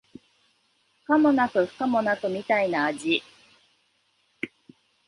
[1.05, 3.21] 可もなく不可もなくみたいな味